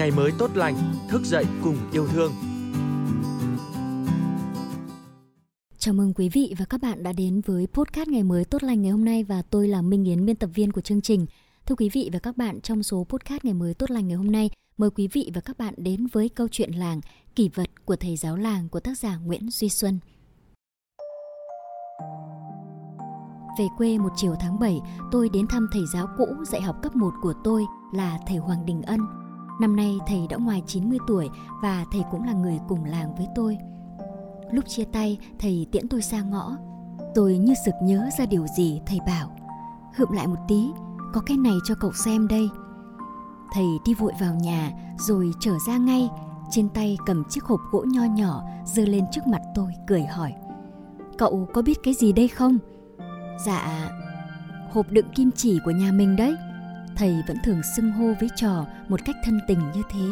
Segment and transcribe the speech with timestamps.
[0.00, 0.76] ngày mới tốt lành,
[1.08, 2.32] thức dậy cùng yêu thương.
[5.78, 8.82] Chào mừng quý vị và các bạn đã đến với podcast ngày mới tốt lành
[8.82, 11.26] ngày hôm nay và tôi là Minh Yến biên tập viên của chương trình.
[11.66, 14.32] Thưa quý vị và các bạn, trong số podcast ngày mới tốt lành ngày hôm
[14.32, 17.00] nay, mời quý vị và các bạn đến với câu chuyện làng
[17.34, 19.98] Kỷ vật của thầy giáo làng của tác giả Nguyễn Duy Xuân.
[23.58, 24.78] Về quê một chiều tháng 7,
[25.12, 28.66] tôi đến thăm thầy giáo cũ dạy học cấp 1 của tôi là thầy Hoàng
[28.66, 29.19] Đình Ân.
[29.60, 31.28] Năm nay thầy đã ngoài 90 tuổi
[31.62, 33.58] và thầy cũng là người cùng làng với tôi.
[34.52, 36.56] Lúc chia tay, thầy tiễn tôi ra ngõ.
[37.14, 39.36] Tôi như sực nhớ ra điều gì, thầy bảo.
[39.96, 40.70] Hượm lại một tí,
[41.12, 42.48] có cái này cho cậu xem đây.
[43.52, 46.08] Thầy đi vội vào nhà rồi trở ra ngay,
[46.50, 50.34] trên tay cầm chiếc hộp gỗ nho nhỏ giơ lên trước mặt tôi cười hỏi.
[51.18, 52.58] Cậu có biết cái gì đây không?
[53.46, 53.90] Dạ,
[54.70, 56.36] hộp đựng kim chỉ của nhà mình đấy.
[57.00, 60.06] Thầy vẫn thường xưng hô với trò một cách thân tình như thế.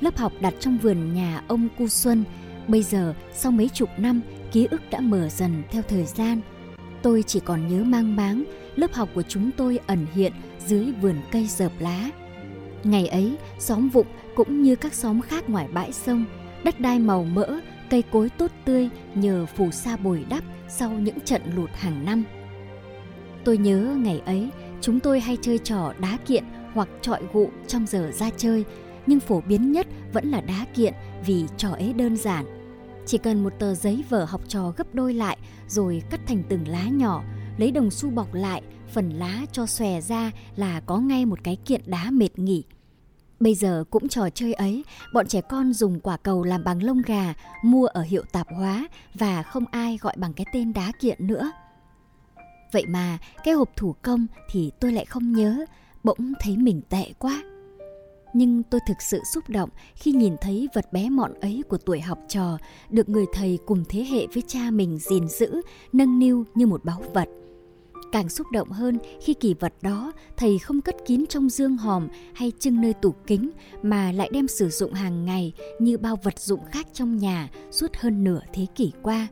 [0.00, 2.24] Lớp học đặt trong vườn nhà ông Cu Xuân,
[2.68, 4.20] bây giờ sau mấy chục năm
[4.52, 6.40] ký ức đã mở dần theo thời gian.
[7.02, 8.44] Tôi chỉ còn nhớ mang máng
[8.78, 10.32] lớp học của chúng tôi ẩn hiện
[10.66, 12.10] dưới vườn cây dợp lá.
[12.84, 16.24] Ngày ấy, xóm Vụng cũng như các xóm khác ngoài bãi sông,
[16.64, 21.20] đất đai màu mỡ, cây cối tốt tươi nhờ phù sa bồi đắp sau những
[21.20, 22.24] trận lụt hàng năm.
[23.44, 24.48] Tôi nhớ ngày ấy,
[24.80, 28.64] chúng tôi hay chơi trò đá kiện hoặc trọi gụ trong giờ ra chơi,
[29.06, 30.94] nhưng phổ biến nhất vẫn là đá kiện
[31.26, 32.44] vì trò ấy đơn giản.
[33.06, 36.68] Chỉ cần một tờ giấy vở học trò gấp đôi lại rồi cắt thành từng
[36.68, 37.24] lá nhỏ,
[37.58, 41.56] lấy đồng xu bọc lại, phần lá cho xòe ra là có ngay một cái
[41.56, 42.64] kiện đá mệt nghỉ.
[43.40, 47.02] Bây giờ cũng trò chơi ấy, bọn trẻ con dùng quả cầu làm bằng lông
[47.06, 51.26] gà, mua ở hiệu tạp hóa và không ai gọi bằng cái tên đá kiện
[51.26, 51.50] nữa.
[52.72, 55.64] Vậy mà cái hộp thủ công thì tôi lại không nhớ,
[56.04, 57.42] bỗng thấy mình tệ quá.
[58.32, 62.00] Nhưng tôi thực sự xúc động khi nhìn thấy vật bé mọn ấy của tuổi
[62.00, 62.58] học trò
[62.90, 65.60] được người thầy cùng thế hệ với cha mình gìn giữ,
[65.92, 67.28] nâng niu như một báu vật.
[68.12, 72.08] Càng xúc động hơn khi kỳ vật đó thầy không cất kín trong dương hòm
[72.34, 73.50] hay trưng nơi tủ kính
[73.82, 77.96] mà lại đem sử dụng hàng ngày như bao vật dụng khác trong nhà suốt
[77.96, 79.28] hơn nửa thế kỷ qua.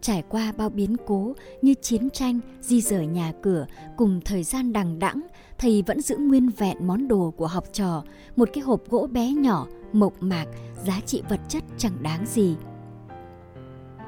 [0.00, 3.66] Trải qua bao biến cố như chiến tranh, di rời nhà cửa
[3.96, 5.26] cùng thời gian đằng đẵng,
[5.58, 8.04] thầy vẫn giữ nguyên vẹn món đồ của học trò,
[8.36, 10.46] một cái hộp gỗ bé nhỏ, mộc mạc,
[10.86, 12.56] giá trị vật chất chẳng đáng gì.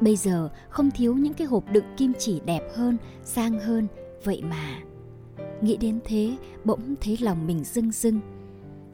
[0.00, 3.86] Bây giờ không thiếu những cái hộp đựng kim chỉ đẹp hơn, sang hơn,
[4.24, 4.80] vậy mà.
[5.60, 8.20] Nghĩ đến thế, bỗng thấy lòng mình rưng rưng.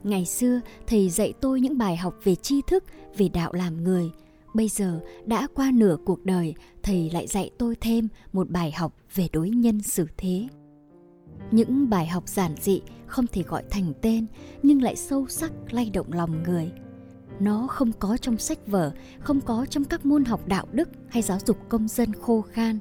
[0.05, 2.85] Ngày xưa, thầy dạy tôi những bài học về tri thức,
[3.17, 4.11] về đạo làm người.
[4.55, 8.97] Bây giờ, đã qua nửa cuộc đời, thầy lại dạy tôi thêm một bài học
[9.15, 10.47] về đối nhân xử thế.
[11.51, 14.27] Những bài học giản dị không thể gọi thành tên
[14.63, 16.73] nhưng lại sâu sắc lay động lòng người.
[17.41, 21.23] Nó không có trong sách vở, không có trong các môn học đạo đức hay
[21.23, 22.79] giáo dục công dân khô khan.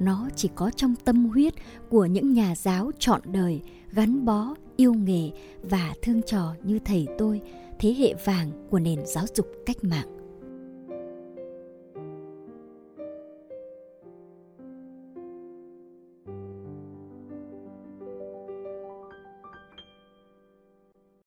[0.00, 1.54] Nó chỉ có trong tâm huyết
[1.88, 3.60] của những nhà giáo trọn đời,
[3.92, 5.30] gắn bó, yêu nghề
[5.62, 7.40] và thương trò như thầy tôi,
[7.78, 10.17] thế hệ vàng của nền giáo dục cách mạng.